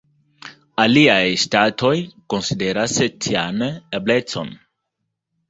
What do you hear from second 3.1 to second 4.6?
tian eblecon.